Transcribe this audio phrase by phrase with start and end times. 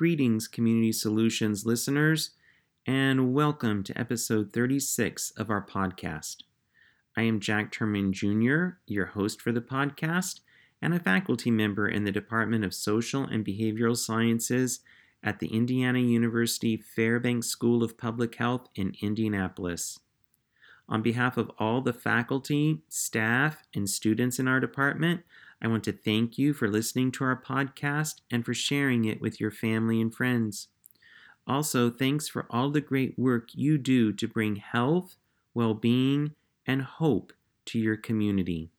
[0.00, 2.30] Greetings, Community Solutions listeners,
[2.86, 6.36] and welcome to episode 36 of our podcast.
[7.18, 10.40] I am Jack Turman Jr., your host for the podcast,
[10.80, 14.80] and a faculty member in the Department of Social and Behavioral Sciences
[15.22, 19.98] at the Indiana University Fairbanks School of Public Health in Indianapolis.
[20.88, 25.24] On behalf of all the faculty, staff, and students in our department,
[25.62, 29.40] I want to thank you for listening to our podcast and for sharing it with
[29.40, 30.68] your family and friends.
[31.46, 35.16] Also, thanks for all the great work you do to bring health,
[35.52, 36.34] well being,
[36.66, 37.32] and hope
[37.66, 38.70] to your community.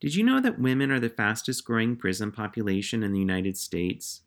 [0.00, 4.22] Did you know that women are the fastest growing prison population in the United States?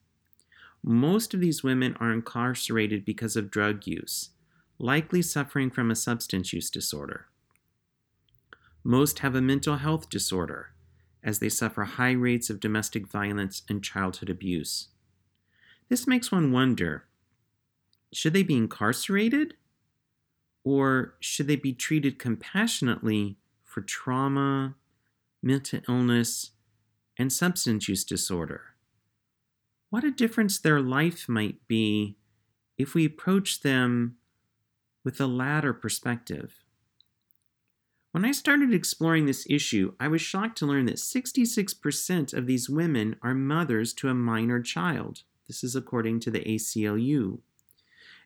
[0.83, 4.29] Most of these women are incarcerated because of drug use,
[4.79, 7.27] likely suffering from a substance use disorder.
[8.83, 10.71] Most have a mental health disorder,
[11.27, 14.87] as they suffer high rates of domestic violence and childhood abuse.
[15.89, 17.03] This makes one wonder
[18.13, 19.55] should they be incarcerated?
[20.63, 24.75] Or should they be treated compassionately for trauma,
[25.43, 26.51] mental illness,
[27.17, 28.61] and substance use disorder?
[29.89, 32.17] What a difference their life might be
[32.77, 34.15] if we approach them
[35.03, 36.63] with the latter perspective.
[38.11, 42.69] When I started exploring this issue, I was shocked to learn that 66% of these
[42.69, 45.23] women are mothers to a minor child.
[45.47, 47.39] This is according to the ACLU.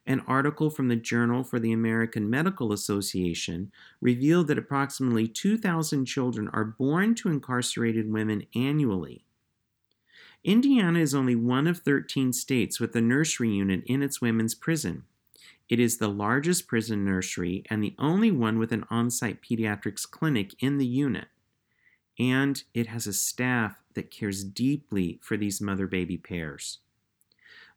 [0.06, 6.48] An article from the Journal for the American Medical Association revealed that approximately 2,000 children
[6.50, 9.26] are born to incarcerated women annually.
[10.44, 15.04] Indiana is only one of 13 states with a nursery unit in its women's prison.
[15.72, 20.02] It is the largest prison nursery and the only one with an on site pediatrics
[20.04, 21.30] clinic in the unit.
[22.20, 26.80] And it has a staff that cares deeply for these mother baby pairs.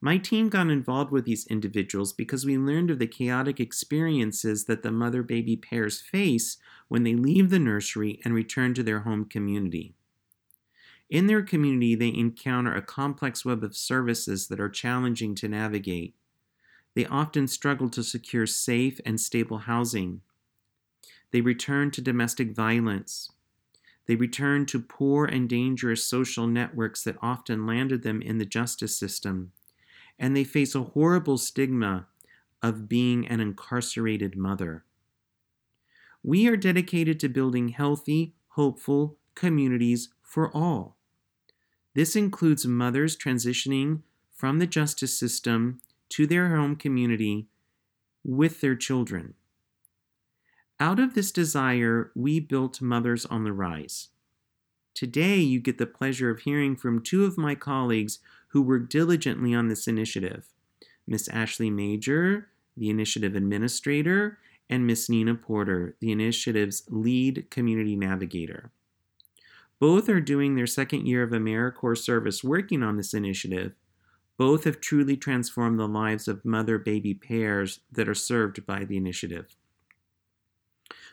[0.00, 4.82] My team got involved with these individuals because we learned of the chaotic experiences that
[4.82, 6.56] the mother baby pairs face
[6.88, 9.94] when they leave the nursery and return to their home community.
[11.08, 16.16] In their community, they encounter a complex web of services that are challenging to navigate.
[16.94, 20.20] They often struggle to secure safe and stable housing.
[21.32, 23.32] They return to domestic violence.
[24.06, 28.96] They return to poor and dangerous social networks that often landed them in the justice
[28.96, 29.52] system.
[30.18, 32.06] And they face a horrible stigma
[32.62, 34.84] of being an incarcerated mother.
[36.22, 40.96] We are dedicated to building healthy, hopeful communities for all.
[41.94, 45.80] This includes mothers transitioning from the justice system
[46.14, 47.48] to their home community
[48.22, 49.34] with their children.
[50.78, 54.10] Out of this desire, we built Mothers on the Rise.
[54.94, 58.20] Today, you get the pleasure of hearing from two of my colleagues
[58.50, 60.46] who work diligently on this initiative
[61.04, 62.46] Miss Ashley Major,
[62.76, 64.38] the initiative administrator,
[64.70, 68.70] and Miss Nina Porter, the initiative's lead community navigator.
[69.80, 73.72] Both are doing their second year of AmeriCorps service working on this initiative,
[74.36, 78.96] both have truly transformed the lives of mother baby pairs that are served by the
[78.96, 79.56] initiative.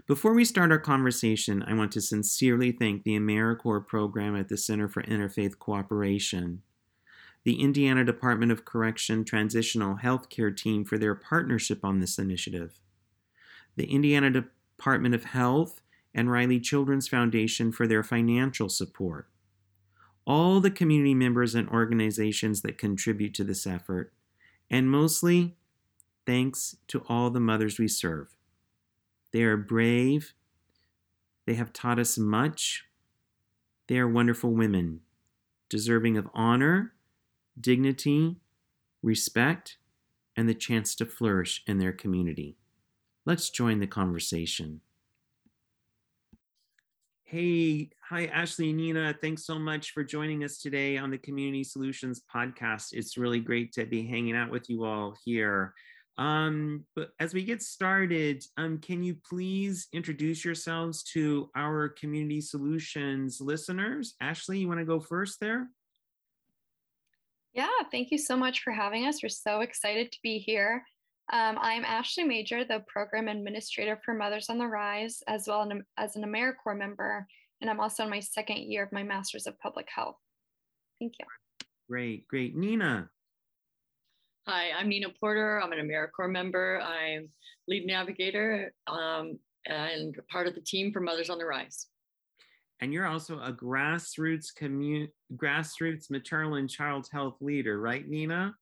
[0.08, 4.58] Before we start our conversation, I want to sincerely thank the AmeriCorps program at the
[4.58, 6.64] Center for Interfaith Cooperation,
[7.44, 12.80] the Indiana Department of Correction Transitional Healthcare team for their partnership on this initiative,
[13.76, 15.82] the Indiana Department of Health
[16.14, 19.30] and Riley Children's Foundation for their financial support,
[20.26, 24.14] all the community members and organizations that contribute to this effort,
[24.70, 25.56] and mostly
[26.26, 28.36] thanks to all the mothers we serve.
[29.32, 30.34] They are brave,
[31.46, 32.86] they have taught us much,
[33.88, 35.02] they are wonderful women,
[35.70, 36.94] deserving of honor,
[37.60, 38.38] dignity,
[39.02, 39.78] respect,
[40.38, 42.58] and the chance to flourish in their community.
[43.26, 44.82] Let's join the conversation.
[47.24, 49.16] Hey, hi, Ashley and Nina.
[49.22, 52.88] Thanks so much for joining us today on the Community Solutions podcast.
[52.92, 55.74] It's really great to be hanging out with you all here.
[56.18, 62.42] Um, but as we get started, um, can you please introduce yourselves to our Community
[62.42, 64.16] Solutions listeners?
[64.20, 65.70] Ashley, you want to go first there?
[67.54, 69.24] Yeah, thank you so much for having us.
[69.24, 70.84] We're so excited to be here.
[71.32, 75.66] Um, I'm Ashley Major, the program administrator for Mothers on the Rise, as well
[75.98, 77.26] as an AmeriCorps member,
[77.62, 80.18] and I'm also in my second year of my Master's of Public Health.
[81.00, 81.26] Thank you.
[81.90, 82.56] Great, great.
[82.56, 83.10] Nina.
[84.48, 85.62] Hi, I'm Nina Porter.
[85.62, 86.82] I'm an AmeriCorps member.
[86.82, 87.30] I'm
[87.68, 89.38] lead navigator um,
[89.68, 91.88] and part of the team for Mothers on the Rise.
[92.82, 98.56] and you're also a grassroots commun- grassroots maternal and child health leader, right, Nina?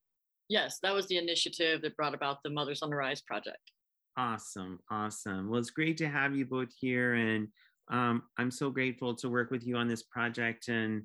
[0.50, 3.72] Yes, that was the initiative that brought about the Mothers on the Rise project.
[4.18, 5.50] Awesome, awesome.
[5.50, 7.48] Well, it's great to have you both here, and
[7.89, 11.03] um, I'm so grateful to work with you on this project and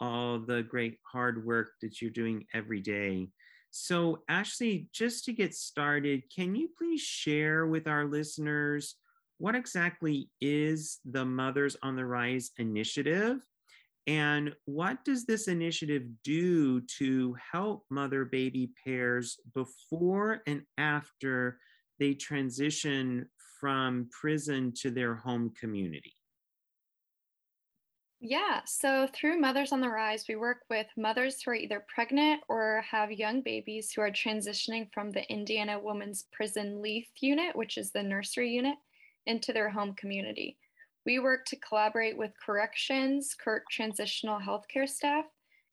[0.00, 3.28] all the great hard work that you're doing every day.
[3.70, 8.96] So, Ashley, just to get started, can you please share with our listeners
[9.38, 13.38] what exactly is the Mothers on the Rise initiative?
[14.06, 21.58] And what does this initiative do to help mother baby pairs before and after
[21.98, 23.28] they transition
[23.60, 26.15] from prison to their home community?
[28.28, 32.42] Yeah, so through Mothers on the Rise, we work with mothers who are either pregnant
[32.48, 37.78] or have young babies who are transitioning from the Indiana Women's Prison Leith Unit, which
[37.78, 38.74] is the nursery unit,
[39.26, 40.56] into their home community.
[41.04, 45.26] We work to collaborate with corrections, CURT transitional healthcare staff,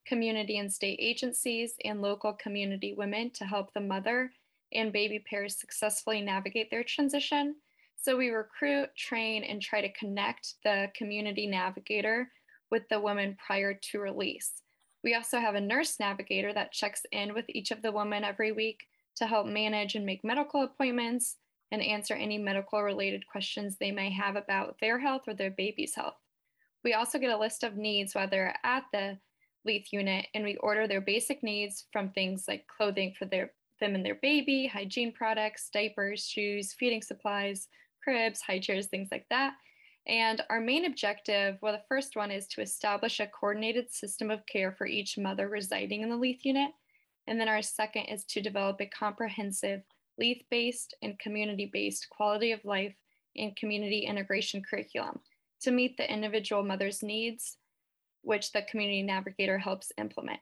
[0.06, 4.32] community and state agencies, and local community women to help the mother
[4.72, 7.56] and baby pairs successfully navigate their transition.
[8.00, 12.30] So we recruit, train, and try to connect the community navigator
[12.74, 14.64] with the woman prior to release.
[15.04, 18.52] We also have a nurse navigator that checks in with each of the women every
[18.52, 18.80] week
[19.18, 21.36] to help manage and make medical appointments
[21.72, 25.94] and answer any medical related questions they may have about their health or their baby's
[25.94, 26.18] health.
[26.84, 29.20] We also get a list of needs while they're at the
[29.66, 33.94] Leith unit, and we order their basic needs from things like clothing for their them
[33.94, 37.68] and their baby, hygiene products, diapers, shoes, feeding supplies,
[38.04, 39.54] cribs, high chairs, things like that.
[40.08, 44.46] And our main objective, well, the first one is to establish a coordinated system of
[44.46, 46.72] care for each mother residing in the Leith unit.
[47.28, 49.82] And then our second is to develop a comprehensive
[50.18, 52.96] Leith based and community based quality of life
[53.36, 55.20] and community integration curriculum
[55.62, 57.58] to meet the individual mother's needs,
[58.22, 60.40] which the community navigator helps implement.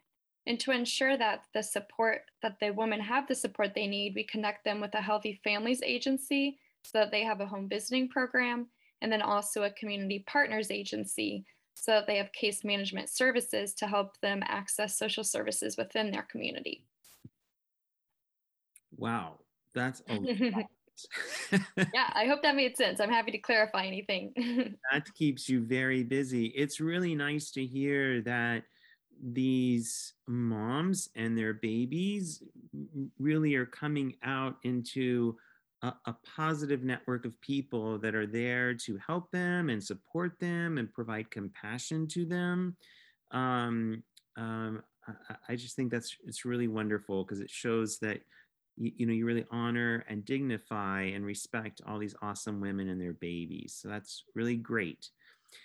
[0.48, 4.24] And to ensure that the support that the women have the support they need, we
[4.24, 8.68] connect them with a healthy families agency so that they have a home visiting program,
[9.02, 13.88] and then also a community partners agency so that they have case management services to
[13.88, 16.86] help them access social services within their community.
[18.96, 19.40] Wow,
[19.74, 20.20] that's a
[21.78, 23.00] yeah, I hope that made sense.
[23.00, 24.34] I'm happy to clarify anything.
[24.92, 26.48] that keeps you very busy.
[26.48, 28.64] It's really nice to hear that
[29.24, 32.44] these moms and their babies
[33.20, 35.38] really are coming out into
[35.82, 40.78] a, a, positive network of people that are there to help them and support them
[40.78, 42.76] and provide compassion to them.
[43.32, 44.04] Um,
[44.38, 48.22] um, I, I, just think that's it's really wonderful because it shows that
[48.78, 53.02] you, you know you really honor and dignify and respect all these awesome women and
[53.02, 53.78] their babies.
[53.82, 55.10] So that's really great.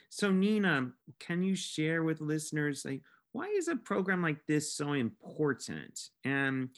[0.09, 0.91] So Nina,
[1.21, 3.03] can you share with listeners like
[3.33, 6.71] why is a program like this so important and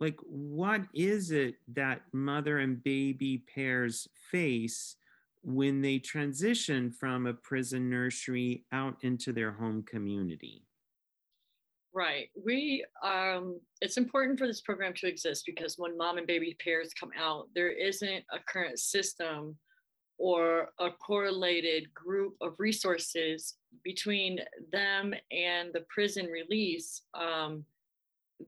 [0.00, 4.96] like what is it that mother and baby pairs face
[5.42, 10.62] when they transition from a prison nursery out into their home community?
[11.92, 12.28] Right.
[12.44, 16.92] We um it's important for this program to exist because when mom and baby pairs
[16.98, 19.56] come out there isn't a current system
[20.18, 24.38] or a correlated group of resources between
[24.72, 27.64] them and the prison release um,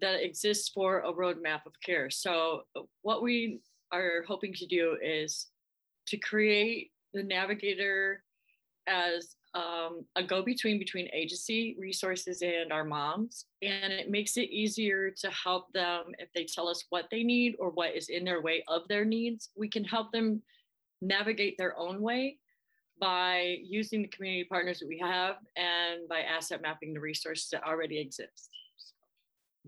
[0.01, 2.11] that exists for a roadmap of care.
[2.11, 2.63] So,
[3.03, 3.61] what we
[3.93, 5.49] are hoping to do is
[6.09, 8.23] to create the navigator
[8.87, 13.47] as um, a go between between agency resources and our moms.
[13.63, 17.57] And it makes it easier to help them if they tell us what they need
[17.59, 19.51] or what is in their way of their needs.
[19.57, 20.43] We can help them
[21.01, 22.39] navigate their own way
[22.99, 27.65] by using the community partners that we have and by asset mapping the resources that
[27.65, 28.51] already exist.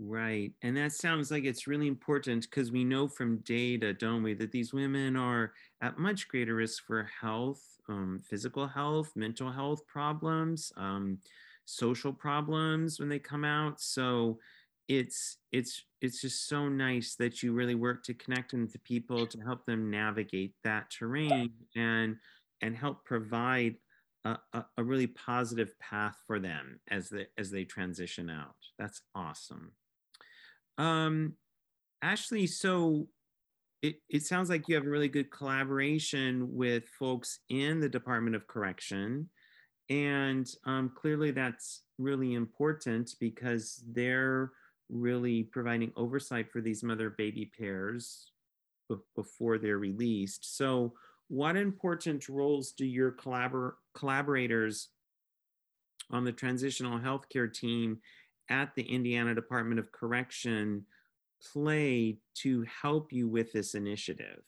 [0.01, 0.53] Right.
[0.63, 4.53] And that sounds like it's really important because we know from data, don't we, that
[4.53, 10.73] these women are at much greater risk for health, um, physical health, mental health problems,
[10.77, 11.19] um,
[11.65, 13.81] social problems when they come out.
[13.81, 14.39] So
[14.87, 19.27] it's it's it's just so nice that you really work to connect them to people
[19.27, 22.17] to help them navigate that terrain and
[22.63, 23.77] and help provide
[24.25, 28.55] a, a, a really positive path for them as they as they transition out.
[28.79, 29.73] That's awesome.
[30.79, 31.35] Um,
[32.03, 33.09] Ashley, so
[33.83, 38.37] it, it sounds like you have a really good collaboration with folks in the Department
[38.37, 39.29] of Correction.
[39.91, 44.53] And um, clearly that's really important because they're
[44.89, 48.31] really providing oversight for these mother baby pairs
[48.89, 50.57] b- before they're released.
[50.57, 50.95] So,
[51.29, 54.89] what important roles do your collabor- collaborators
[56.11, 57.99] on the transitional healthcare team
[58.51, 60.85] at the Indiana Department of Correction
[61.53, 64.43] play to help you with this initiative?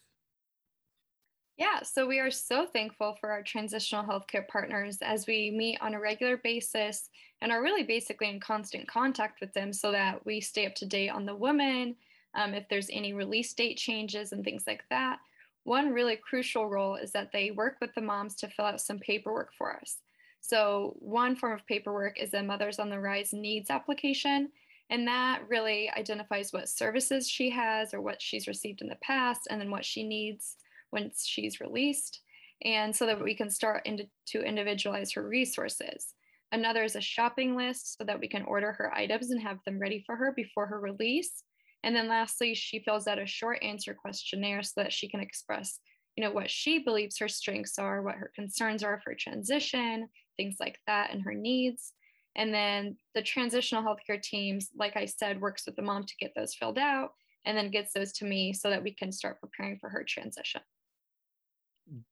[1.57, 5.92] Yeah, so we are so thankful for our transitional healthcare partners as we meet on
[5.92, 7.11] a regular basis
[7.42, 10.87] and are really basically in constant contact with them so that we stay up to
[10.87, 11.97] date on the woman,
[12.35, 15.19] um, if there's any release date changes and things like that.
[15.64, 18.99] One really crucial role is that they work with the moms to fill out some
[18.99, 19.99] paperwork for us.
[20.40, 24.50] So, one form of paperwork is a Mothers on the Rise needs application.
[24.90, 29.47] And that really identifies what services she has or what she's received in the past,
[29.49, 30.56] and then what she needs
[30.92, 32.23] once she's released,
[32.64, 36.14] and so that we can start into, to individualize her resources.
[36.52, 39.78] Another is a shopping list so that we can order her items and have them
[39.78, 41.44] ready for her before her release.
[41.85, 45.78] And then lastly, she fills out a short answer questionnaire so that she can express,
[46.16, 50.09] you know, what she believes her strengths are, what her concerns are for transition,
[50.40, 51.92] things like that, and her needs.
[52.37, 56.32] And then the transitional healthcare teams, like I said, works with the mom to get
[56.35, 57.11] those filled out
[57.44, 60.61] and then gets those to me so that we can start preparing for her transition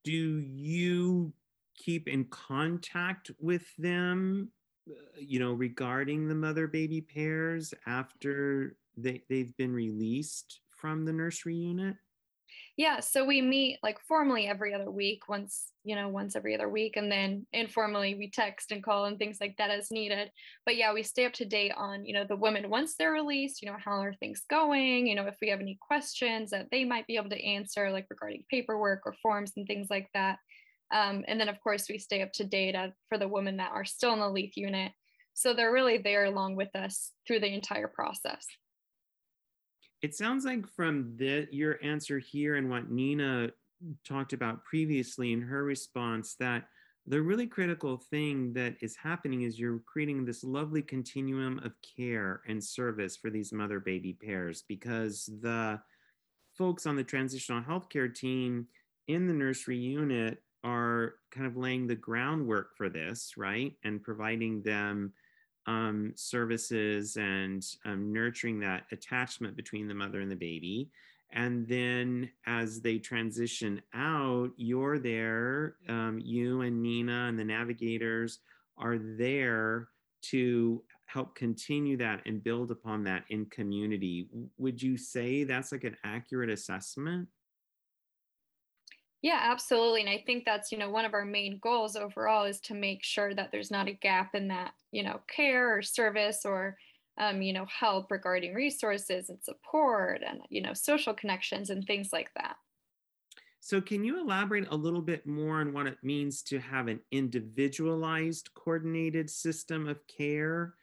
[0.03, 1.31] do you
[1.75, 4.49] keep in contact with them
[4.89, 11.13] uh, you know regarding the mother baby pairs after they, they've been released from the
[11.13, 11.95] nursery unit
[12.79, 16.69] yeah so we meet like formally every other week once you know once every other
[16.69, 20.31] week and then informally we text and call and things like that as needed.
[20.65, 23.61] But yeah we stay up to date on you know the women once they're released
[23.61, 26.85] you know how are things going you know if we have any questions that they
[26.85, 30.37] might be able to answer like regarding paperwork or forms and things like that.
[30.91, 32.77] Um, and then of course we stay up to date
[33.09, 34.93] for the women that are still in the LEAF unit.
[35.33, 38.45] So they're really there along with us through the entire process
[40.01, 43.51] it sounds like from the, your answer here and what Nina
[44.05, 46.67] talked about previously in her response that
[47.07, 52.41] the really critical thing that is happening is you're creating this lovely continuum of care
[52.47, 55.79] and service for these mother baby pairs because the
[56.57, 58.67] folks on the transitional healthcare team
[59.07, 63.73] in the nursery unit are kind of laying the groundwork for this, right?
[63.83, 65.13] And providing them
[65.67, 70.89] um, services and um, nurturing that attachment between the mother and the baby.
[71.31, 78.39] And then as they transition out, you're there, um, you and Nina and the navigators
[78.77, 79.89] are there
[80.21, 84.27] to help continue that and build upon that in community.
[84.57, 87.27] Would you say that's like an accurate assessment?
[89.21, 90.01] Yeah, absolutely.
[90.01, 93.03] And I think that's, you know, one of our main goals overall is to make
[93.03, 96.77] sure that there's not a gap in that, you know, care or service or,
[97.17, 102.13] um, you know, help regarding resources and support and, you know, social connections and things
[102.13, 102.55] like that.
[103.61, 107.01] So, can you elaborate a little bit more on what it means to have an
[107.11, 110.75] individualized, coordinated system of care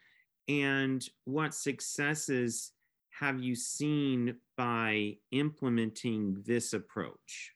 [0.49, 2.73] and what successes
[3.11, 7.56] have you seen by implementing this approach?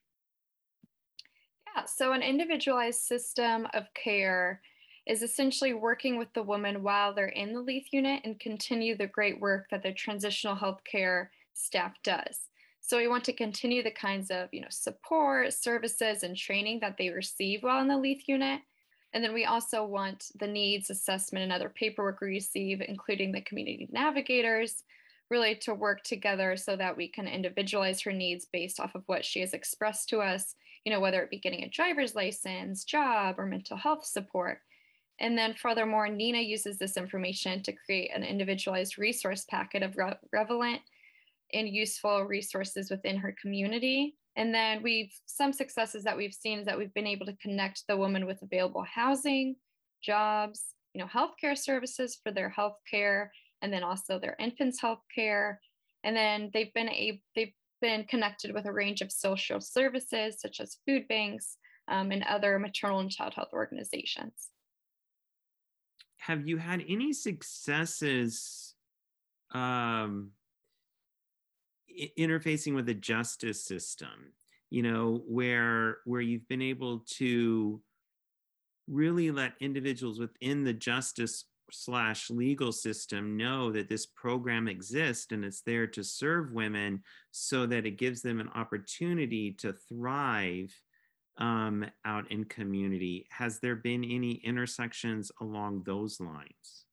[1.76, 4.60] Yeah, so an individualized system of care
[5.06, 9.06] is essentially working with the woman while they're in the LEAF unit and continue the
[9.06, 12.48] great work that the transitional healthcare staff does.
[12.80, 16.96] So we want to continue the kinds of, you know, support, services, and training that
[16.98, 18.60] they receive while in the LEAF unit.
[19.12, 23.42] And then we also want the needs assessment and other paperwork we receive, including the
[23.42, 24.84] community navigators,
[25.30, 29.24] really to work together so that we can individualize her needs based off of what
[29.24, 33.36] she has expressed to us you know, whether it be getting a driver's license, job,
[33.38, 34.60] or mental health support.
[35.18, 40.16] And then furthermore, Nina uses this information to create an individualized resource packet of re-
[40.32, 40.80] relevant
[41.52, 44.16] and useful resources within her community.
[44.36, 47.84] And then we've some successes that we've seen is that we've been able to connect
[47.86, 49.56] the woman with available housing,
[50.02, 50.62] jobs,
[50.94, 53.28] you know, healthcare services for their healthcare,
[53.60, 55.56] and then also their infants' healthcare.
[56.04, 60.60] And then they've been able, they've been connected with a range of social services such
[60.60, 61.56] as food banks
[61.88, 64.50] um, and other maternal and child health organizations.
[66.18, 68.74] Have you had any successes
[69.52, 70.30] um,
[72.18, 74.32] interfacing with the justice system?
[74.70, 77.80] You know, where where you've been able to
[78.86, 85.44] really let individuals within the justice slash legal system know that this program exists and
[85.44, 90.72] it's there to serve women so that it gives them an opportunity to thrive
[91.38, 93.26] um, out in community.
[93.30, 96.84] Has there been any intersections along those lines?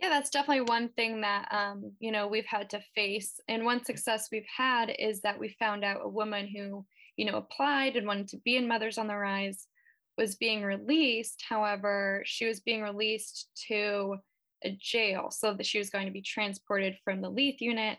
[0.00, 3.40] Yeah, that's definitely one thing that um, you know we've had to face.
[3.48, 6.84] And one success we've had is that we found out a woman who
[7.16, 9.66] you know applied and wanted to be in Mothers on the Rise
[10.16, 11.42] was being released.
[11.48, 14.16] However, she was being released to
[14.64, 17.98] a jail so that she was going to be transported from the Leith unit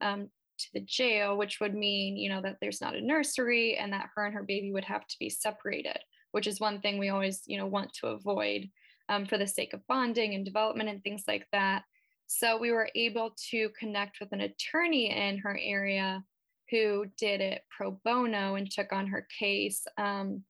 [0.00, 3.92] um, to the jail, which would mean, you know, that there's not a nursery and
[3.92, 5.98] that her and her baby would have to be separated,
[6.32, 8.68] which is one thing we always, you know, want to avoid
[9.08, 11.82] um, for the sake of bonding and development and things like that.
[12.26, 16.24] So we were able to connect with an attorney in her area
[16.70, 19.86] who did it pro bono and took on her case.
[19.96, 20.42] Um,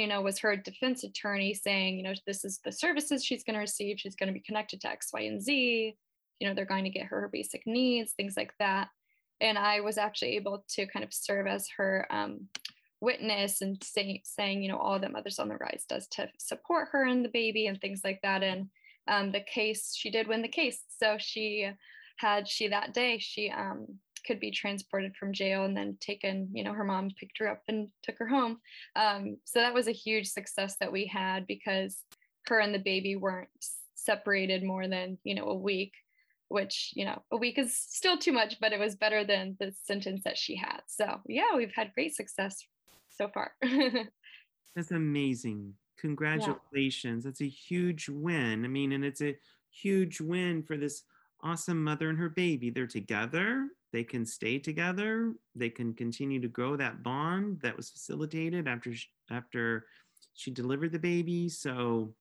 [0.00, 3.54] you know, was her defense attorney saying, you know, this is the services she's going
[3.54, 3.98] to receive.
[3.98, 5.96] She's going to be connected to X, Y, and Z.
[6.40, 8.88] You know, they're going to get her her basic needs, things like that.
[9.40, 12.48] And I was actually able to kind of serve as her um,
[13.00, 16.88] witness and say, saying, you know, all that Mothers on the Rise does to support
[16.92, 18.42] her and the baby and things like that.
[18.42, 18.68] And
[19.08, 20.82] um, the case, she did win the case.
[20.98, 21.70] So she
[22.16, 26.64] had, she that day, she um, could be transported from jail and then taken, you
[26.64, 28.58] know, her mom picked her up and took her home.
[28.96, 31.98] Um, so that was a huge success that we had because
[32.46, 33.48] her and the baby weren't
[33.94, 35.92] separated more than, you know, a week
[36.48, 39.72] which you know a week is still too much but it was better than the
[39.84, 40.80] sentence that she had.
[40.86, 42.62] So yeah we've had great success
[43.08, 43.52] so far.
[44.76, 45.74] That's amazing.
[45.98, 47.24] Congratulations.
[47.24, 47.28] Yeah.
[47.28, 48.64] that's a huge win.
[48.64, 49.36] I mean and it's a
[49.70, 51.02] huge win for this
[51.42, 52.70] awesome mother and her baby.
[52.70, 57.90] They're together they can stay together they can continue to grow that bond that was
[57.90, 59.86] facilitated after she, after
[60.34, 61.48] she delivered the baby.
[61.48, 62.12] So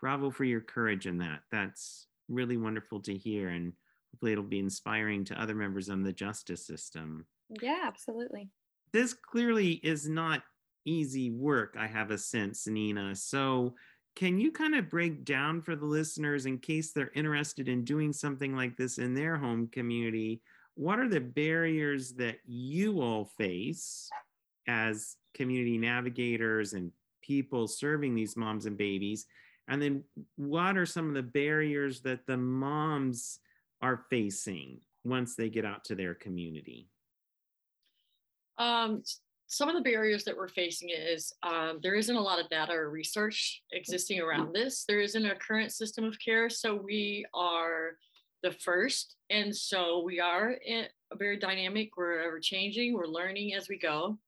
[0.00, 1.40] bravo for your courage in that.
[1.50, 3.72] That's really wonderful to hear and
[4.12, 7.26] hopefully it'll be inspiring to other members of the justice system.
[7.62, 8.50] Yeah absolutely.
[8.92, 10.42] This clearly is not
[10.86, 13.14] easy work i have a sense nina.
[13.16, 13.74] So
[14.16, 18.12] can you kind of break down for the listeners in case they're interested in doing
[18.12, 20.42] something like this in their home community
[20.74, 24.08] what are the barriers that you all face
[24.66, 26.90] as community navigators and
[27.22, 29.26] people serving these moms and babies
[29.68, 30.04] and then
[30.36, 33.38] what are some of the barriers that the moms
[33.80, 36.88] are facing once they get out to their community?
[38.58, 39.02] Um,
[39.46, 42.72] some of the barriers that we're facing is um, there isn't a lot of data
[42.72, 44.84] or research existing around this.
[44.86, 46.50] There isn't a current system of care.
[46.50, 47.96] So we are
[48.44, 49.16] the first.
[49.30, 53.78] And so we are in a very dynamic, we're ever changing, we're learning as we
[53.78, 54.18] go.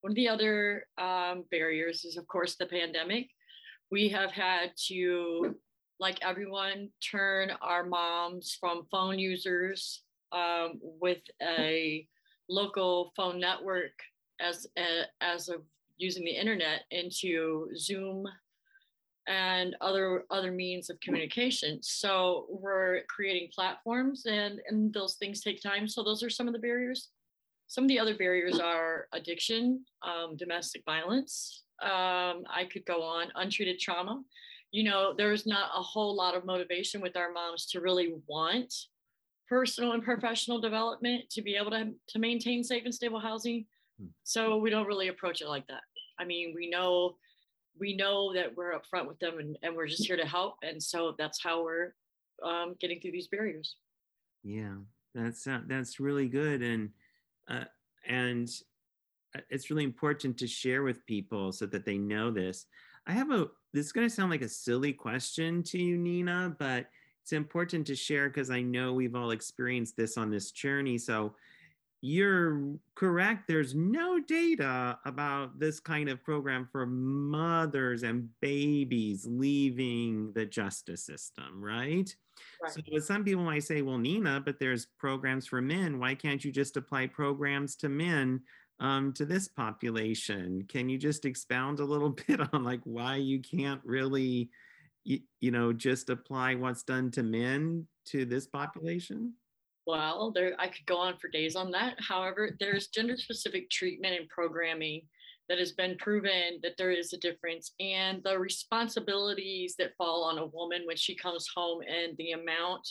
[0.00, 3.28] One of the other um, barriers is, of course, the pandemic
[3.90, 5.54] we have had to,
[6.00, 12.06] like everyone, turn our moms from phone users um, with a
[12.48, 13.92] local phone network
[14.40, 15.62] as a, as of
[15.98, 18.26] using the internet into Zoom
[19.26, 21.78] and other other means of communication.
[21.82, 25.88] So we're creating platforms and and those things take time.
[25.88, 27.08] So those are some of the barriers.
[27.68, 33.28] Some of the other barriers are addiction, um, domestic violence, um, I could go on,
[33.34, 34.22] untreated trauma.
[34.70, 38.72] You know, there's not a whole lot of motivation with our moms to really want
[39.48, 43.66] personal and professional development to be able to, to maintain safe and stable housing.
[44.00, 44.08] Hmm.
[44.24, 45.82] So we don't really approach it like that.
[46.18, 47.16] I mean, we know
[47.78, 50.54] we know that we're upfront with them and, and we're just here to help.
[50.62, 51.94] And so that's how we're
[52.42, 53.76] um, getting through these barriers.
[54.42, 54.76] Yeah,
[55.14, 56.62] that's uh, that's really good.
[56.62, 56.90] And
[57.48, 57.64] uh,
[58.06, 58.48] and
[59.36, 62.66] uh, it's really important to share with people so that they know this.
[63.06, 66.56] I have a, this is going to sound like a silly question to you, Nina,
[66.58, 66.86] but
[67.22, 70.98] it's important to share because I know we've all experienced this on this journey.
[70.98, 71.34] So
[72.06, 73.48] you're correct.
[73.48, 81.04] There's no data about this kind of program for mothers and babies leaving the justice
[81.04, 82.14] system, right?
[82.62, 82.72] right?
[82.72, 85.98] So some people might say, well, Nina, but there's programs for men.
[85.98, 88.42] Why can't you just apply programs to men
[88.78, 90.64] um, to this population.
[90.68, 94.50] Can you just expound a little bit on like why you can't really,
[95.04, 99.34] you, you know, just apply what's done to men to this population?
[99.86, 101.96] Well, there I could go on for days on that.
[102.00, 105.02] However, there's gender specific treatment and programming
[105.48, 110.38] that has been proven that there is a difference and the responsibilities that fall on
[110.38, 112.86] a woman when she comes home and the amount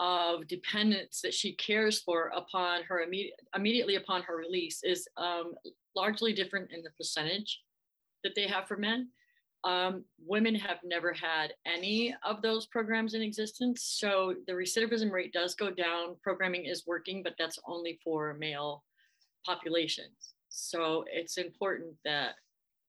[0.00, 5.52] of dependents that she cares for upon her immediate, immediately upon her release is um,
[5.94, 7.60] largely different in the percentage
[8.24, 9.08] that they have for men.
[9.66, 13.82] Um, women have never had any of those programs in existence.
[13.98, 16.14] So the recidivism rate does go down.
[16.22, 18.84] Programming is working, but that's only for male
[19.44, 20.34] populations.
[20.48, 22.36] So it's important that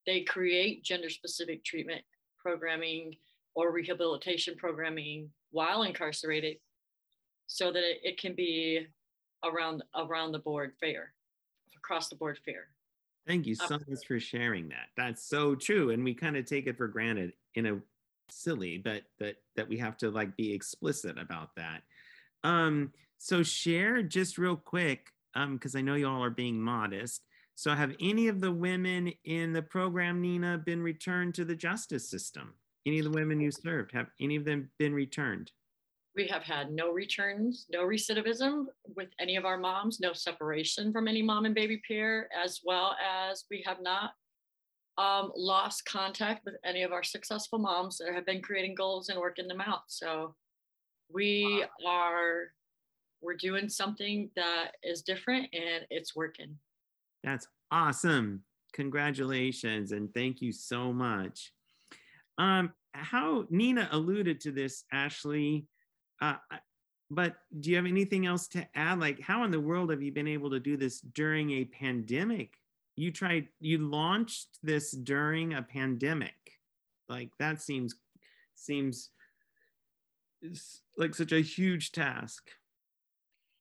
[0.05, 2.03] they create gender specific treatment
[2.37, 3.15] programming
[3.55, 6.57] or rehabilitation programming while incarcerated
[7.47, 8.85] so that it, it can be
[9.43, 11.13] around around the board fair,
[11.75, 12.67] across the board fair.
[13.27, 14.87] Thank you so much for sharing that.
[14.95, 15.91] That's so true.
[15.91, 17.79] And we kind of take it for granted in a
[18.29, 21.83] silly, but that that we have to like be explicit about that.
[22.43, 27.23] Um, so share just real quick, um, because I know you all are being modest.
[27.55, 32.07] So have any of the women in the program, Nina, been returned to the justice
[32.09, 32.53] system?
[32.85, 35.51] Any of the women you served, have any of them been returned?
[36.17, 41.07] We have had no returns, no recidivism with any of our moms, no separation from
[41.07, 44.13] any mom and baby pair, as well as we have not
[44.97, 49.19] um, lost contact with any of our successful moms that have been creating goals and
[49.19, 49.83] working them out.
[49.89, 50.33] So
[51.13, 51.91] we wow.
[51.91, 52.37] are
[53.21, 56.57] we're doing something that is different and it's working.
[57.23, 58.41] That's awesome.
[58.73, 61.53] Congratulations and thank you so much.
[62.39, 65.67] Um, how Nina alluded to this, Ashley,
[66.21, 66.35] uh,
[67.09, 68.99] but do you have anything else to add?
[68.99, 72.53] Like, how in the world have you been able to do this during a pandemic?
[72.95, 76.35] You tried, you launched this during a pandemic.
[77.07, 77.95] Like, that seems
[78.55, 79.11] seems
[80.97, 82.49] like such a huge task.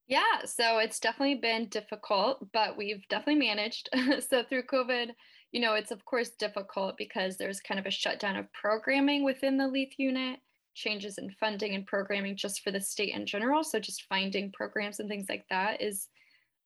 [0.09, 3.89] Yeah, so it's definitely been difficult, but we've definitely managed.
[4.29, 5.11] so through COVID,
[5.53, 9.57] you know, it's of course difficult because there's kind of a shutdown of programming within
[9.57, 10.39] the LEAF unit,
[10.77, 13.65] changes in funding and programming just for the state in general.
[13.65, 16.09] So just finding programs and things like that is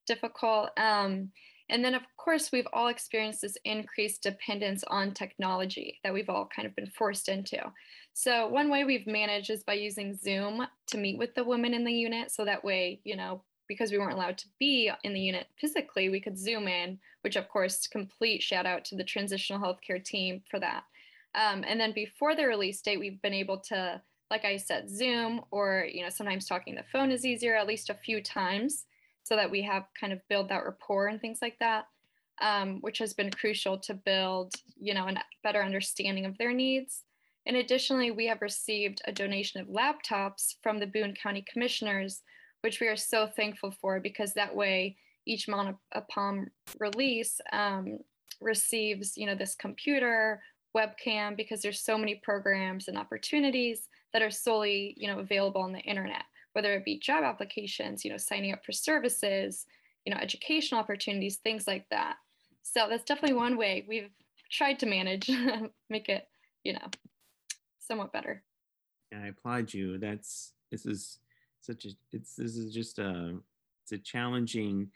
[0.07, 0.71] difficult.
[0.77, 1.31] Um,
[1.71, 6.49] and then, of course, we've all experienced this increased dependence on technology that we've all
[6.55, 7.59] kind of been forced into.
[8.13, 11.85] So, one way we've managed is by using Zoom to meet with the women in
[11.85, 12.33] the unit.
[12.33, 16.09] So that way, you know, because we weren't allowed to be in the unit physically,
[16.09, 20.43] we could Zoom in, which, of course, complete shout out to the transitional healthcare team
[20.51, 20.83] for that.
[21.35, 25.43] Um, and then before the release date, we've been able to, like I said, Zoom
[25.51, 28.85] or, you know, sometimes talking the phone is easier at least a few times
[29.23, 31.87] so that we have kind of build that rapport and things like that,
[32.43, 37.05] um, which has been crucial to build, you know, a better understanding of their needs.
[37.47, 42.23] And additionally, we have received a donation of laptops from the Boone County Commissioners,
[42.63, 45.49] which we are so thankful for because that way each
[45.93, 47.99] upon release um,
[48.41, 50.43] receives, you know, this computer,
[50.77, 55.73] webcam, because there's so many programs and opportunities that are solely, you know, available on
[55.73, 59.67] the internet whether it be job applications, you know, signing up for services,
[60.05, 62.17] you know, educational opportunities, things like that.
[62.63, 64.11] So that's definitely one way we've
[64.51, 65.31] tried to manage,
[65.91, 66.27] make it,
[66.65, 66.89] you know,
[67.79, 68.43] somewhat better.
[69.13, 69.99] I applaud you.
[69.99, 71.19] That's this is
[71.61, 73.37] such a it's this is just a
[73.83, 74.91] it's a challenging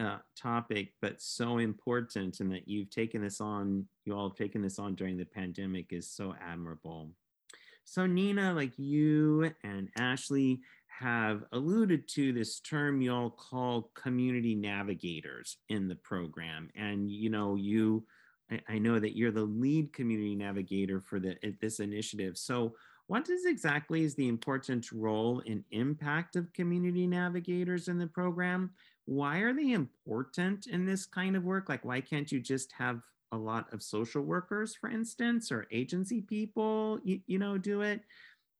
[0.00, 3.86] uh, topic, but so important, and that you've taken this on.
[4.04, 7.10] You all have taken this on during the pandemic is so admirable.
[7.84, 15.56] So Nina, like you and Ashley, have alluded to this term y'all call community navigators
[15.68, 16.70] in the program.
[16.76, 18.04] And, you know, you,
[18.50, 22.38] I, I know that you're the lead community navigator for the, this initiative.
[22.38, 22.74] So
[23.08, 28.70] what is exactly is the important role and impact of community navigators in the program?
[29.06, 31.68] Why are they important in this kind of work?
[31.68, 33.00] Like, why can't you just have
[33.32, 38.02] a lot of social workers, for instance, or agency people, you, you know, do it?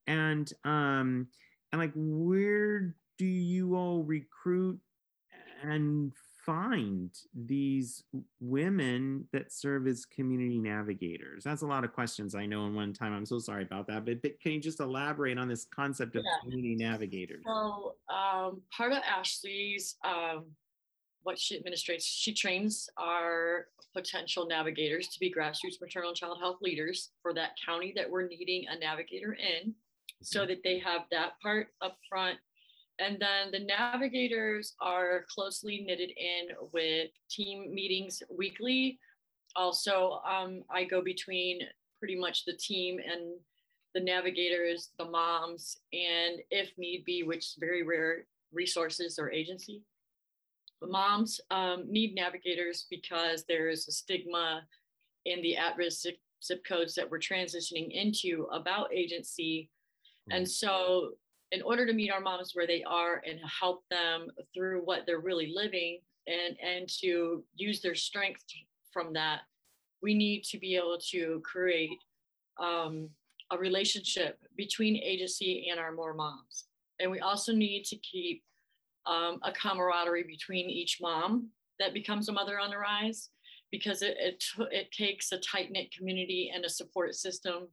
[0.07, 1.27] And um,
[1.71, 4.79] and like where do you all recruit
[5.63, 6.11] and
[6.45, 8.03] find these
[8.39, 11.43] women that serve as community navigators?
[11.43, 13.13] That's a lot of questions I know in one time.
[13.13, 14.05] I'm so sorry about that.
[14.05, 16.31] But, but can you just elaborate on this concept of yeah.
[16.41, 17.43] community navigators?
[17.45, 20.45] So um, part of Ashley's um,
[21.23, 26.57] what she administrates, she trains our potential navigators to be grassroots maternal and child health
[26.61, 29.73] leaders for that county that we're needing a navigator in
[30.21, 32.37] so that they have that part up front.
[32.99, 38.99] And then the navigators are closely knitted in with team meetings weekly.
[39.55, 41.61] Also, um, I go between
[41.99, 43.39] pretty much the team and
[43.93, 49.81] the navigators, the moms, and if need be, which is very rare, resources or agency.
[50.81, 54.63] The moms um, need navigators because there's a stigma
[55.25, 59.69] in the at-risk zip, zip codes that we're transitioning into about agency
[60.31, 61.11] and so,
[61.53, 65.19] in order to meet our moms where they are and help them through what they're
[65.19, 68.43] really living and, and to use their strength
[68.91, 69.41] from that,
[70.01, 71.91] we need to be able to create
[72.59, 73.07] um,
[73.51, 76.65] a relationship between agency and our more moms.
[76.99, 78.43] And we also need to keep
[79.05, 83.29] um, a camaraderie between each mom that becomes a mother on the rise
[83.69, 87.67] because it, it, it takes a tight knit community and a support system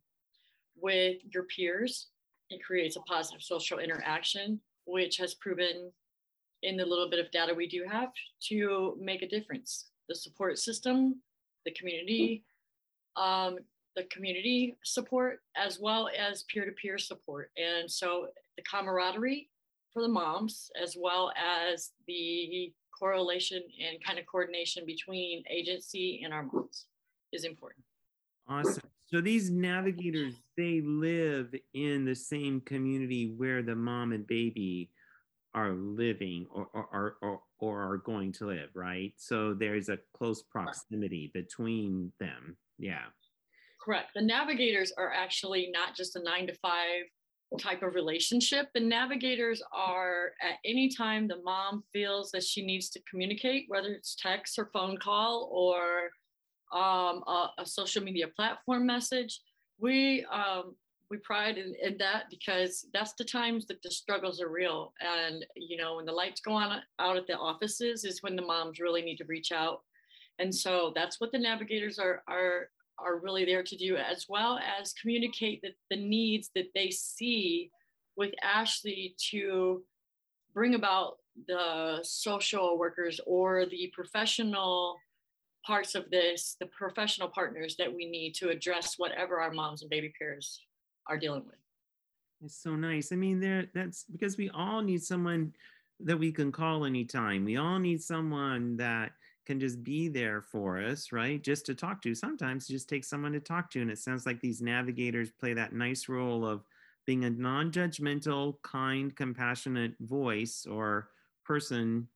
[0.76, 2.08] with your peers
[2.50, 5.92] it creates a positive social interaction, which has proven
[6.62, 8.12] in the little bit of data we do have
[8.48, 9.86] to make a difference.
[10.10, 11.22] the support system,
[11.64, 12.44] the community,
[13.16, 13.58] um,
[13.96, 17.50] the community support, as well as peer-to-peer support.
[17.56, 19.48] And so the camaraderie
[19.92, 26.34] for the moms, as well as the correlation and kind of coordination between agency and
[26.34, 26.86] our moms
[27.32, 27.84] is important.
[28.48, 28.82] Awesome.
[29.12, 34.90] So these navigators, they live in the same community where the mom and baby
[35.52, 39.12] are living or, or, or, or are going to live, right?
[39.16, 42.56] So there's a close proximity between them.
[42.78, 43.06] Yeah.
[43.84, 44.12] Correct.
[44.14, 47.02] The navigators are actually not just a nine to five
[47.58, 48.68] type of relationship.
[48.74, 53.88] The navigators are at any time the mom feels that she needs to communicate, whether
[53.88, 56.10] it's text or phone call or
[56.72, 59.40] um, a, a, social media platform message.
[59.78, 60.74] We um,
[61.10, 64.92] we pride in, in, that because that's the times that the struggles are real.
[65.00, 68.42] And you know, when the lights go on out at the offices is when the
[68.42, 69.80] moms really need to reach out.
[70.38, 74.58] And so that's what the navigators are are are really there to do, as well
[74.58, 77.70] as communicate the, the needs that they see
[78.16, 79.82] with Ashley to
[80.52, 81.16] bring about
[81.48, 84.98] the social workers or the professional
[85.66, 89.90] parts of this, the professional partners that we need to address whatever our moms and
[89.90, 90.60] baby pairs
[91.06, 91.56] are dealing with.
[92.44, 93.12] It's so nice.
[93.12, 95.52] I mean, there that's because we all need someone
[96.00, 97.44] that we can call anytime.
[97.44, 99.12] We all need someone that
[99.46, 101.42] can just be there for us, right?
[101.42, 102.14] Just to talk to.
[102.14, 103.82] Sometimes just take someone to talk to.
[103.82, 106.64] And it sounds like these navigators play that nice role of
[107.06, 111.08] being a non judgmental, kind, compassionate voice or
[111.44, 112.06] person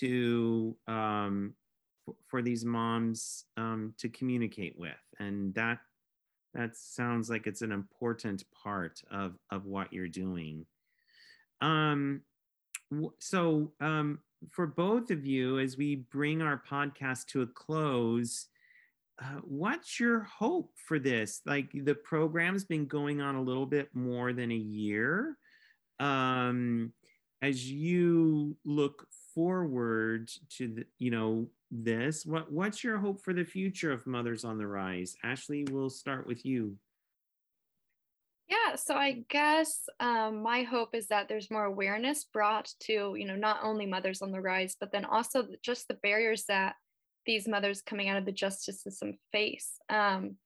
[0.00, 1.54] to um,
[2.26, 4.92] for these moms um, to communicate with.
[5.18, 5.78] And that
[6.54, 10.64] that sounds like it's an important part of of what you're doing.
[11.60, 12.22] Um
[13.18, 18.48] so um for both of you as we bring our podcast to a close
[19.22, 21.40] uh, what's your hope for this?
[21.46, 25.36] Like the program's been going on a little bit more than a year.
[26.00, 26.92] Um
[27.42, 32.24] as you look forward to the, you know this.
[32.24, 35.16] What what's your hope for the future of mothers on the rise?
[35.24, 36.76] Ashley we'll start with you.
[38.48, 43.26] Yeah so i guess um, my hope is that there's more awareness brought to you
[43.26, 46.74] know not only mothers on the rise but then also just the barriers that
[47.26, 50.36] these mothers coming out of the justice system face um,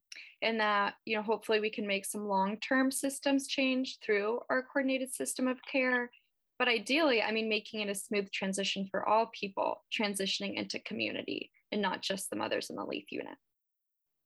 [0.42, 5.12] and that you know hopefully we can make some long-term systems change through our coordinated
[5.12, 6.10] system of care
[6.58, 11.50] but ideally, I mean, making it a smooth transition for all people transitioning into community
[11.72, 13.36] and not just the mothers in the LEAF unit.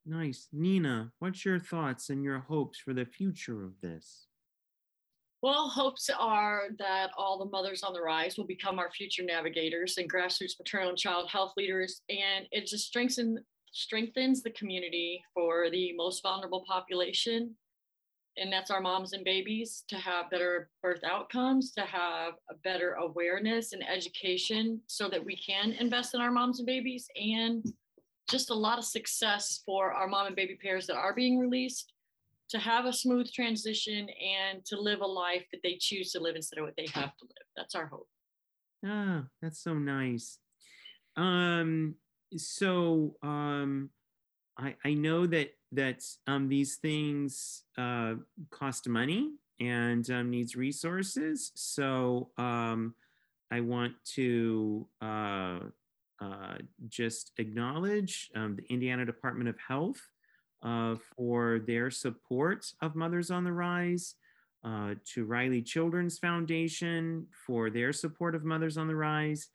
[0.06, 0.48] Nice.
[0.52, 4.26] Nina, what's your thoughts and your hopes for the future of this?
[5.42, 9.98] Well, hopes are that all the mothers on the rise will become our future navigators
[9.98, 13.40] and grassroots maternal and child health leaders, and it just strengthens
[13.74, 17.56] strengthens the community for the most vulnerable population
[18.36, 22.94] and that's our moms and babies to have better birth outcomes, to have a better
[22.94, 27.64] awareness and education so that we can invest in our moms and babies, and
[28.30, 31.92] just a lot of success for our mom and baby pairs that are being released
[32.48, 36.36] to have a smooth transition and to live a life that they choose to live
[36.36, 37.46] instead of what they have to live.
[37.56, 38.08] That's our hope.
[38.84, 40.38] Ah, that's so nice.
[41.16, 41.94] Um,
[42.36, 43.90] so um,
[44.58, 48.14] I, I know that that um, these things uh,
[48.50, 49.30] cost money
[49.60, 51.52] and um, needs resources.
[51.54, 52.94] So um,
[53.50, 55.58] I want to uh,
[56.20, 56.56] uh,
[56.88, 60.00] just acknowledge um, the Indiana Department of Health
[60.62, 64.14] uh, for their support of Mothers on the Rise,
[64.64, 69.48] uh, to Riley Children's Foundation for their support of Mothers on the Rise,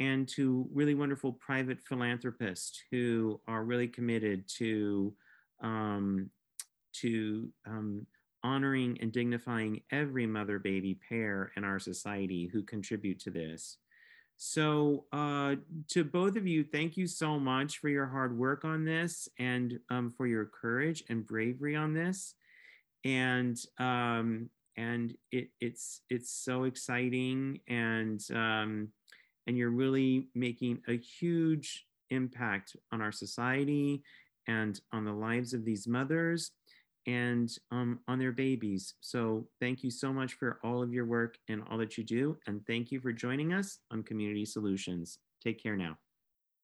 [0.00, 5.12] and to really wonderful private philanthropists who are really committed to
[5.60, 6.30] um,
[6.94, 8.06] to um,
[8.42, 13.78] honoring and dignifying every mother baby pair in our society who contribute to this.
[14.36, 15.56] So, uh,
[15.90, 19.78] to both of you, thank you so much for your hard work on this and
[19.90, 22.34] um, for your courage and bravery on this.
[23.04, 28.88] And um, and it, it's it's so exciting and um,
[29.46, 34.02] and you're really making a huge impact on our society
[34.48, 36.52] and on the lives of these mothers
[37.06, 38.94] and um, on their babies.
[39.00, 42.36] So thank you so much for all of your work and all that you do.
[42.46, 45.18] And thank you for joining us on Community Solutions.
[45.42, 45.98] Take care now.